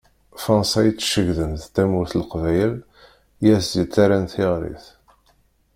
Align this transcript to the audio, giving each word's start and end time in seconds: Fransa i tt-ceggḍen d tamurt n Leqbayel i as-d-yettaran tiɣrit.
Fransa 0.43 0.79
i 0.89 0.91
tt-ceggḍen 0.91 1.53
d 1.61 1.63
tamurt 1.73 2.13
n 2.15 2.17
Leqbayel 2.21 2.73
i 3.45 3.47
as-d-yettaran 3.57 4.25
tiɣrit. 4.31 4.85